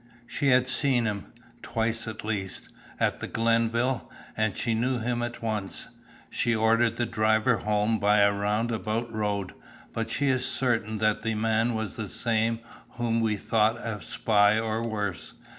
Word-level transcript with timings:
She 0.25 0.47
had 0.47 0.67
seen 0.67 1.05
him, 1.05 1.27
twice 1.61 2.07
at 2.07 2.25
least, 2.25 2.69
at 2.99 3.19
the 3.19 3.27
Glenville, 3.27 4.09
and 4.35 4.57
she 4.57 4.73
knew 4.73 4.97
him 4.97 5.21
at 5.21 5.43
once. 5.43 5.89
She 6.31 6.55
ordered 6.55 6.97
the 6.97 7.05
driver 7.05 7.57
home 7.57 7.99
by 7.99 8.21
a 8.21 8.33
round 8.33 8.71
about 8.71 9.13
road, 9.13 9.53
but 9.93 10.09
she 10.09 10.25
is 10.29 10.43
certain 10.43 10.97
that 10.97 11.21
the 11.21 11.35
man 11.35 11.75
was 11.75 11.97
the 11.97 12.09
same 12.09 12.61
whom 12.93 13.21
we 13.21 13.35
thought 13.37 13.77
a 13.79 14.01
spy 14.01 14.57
or 14.57 14.81
worse. 14.81 15.35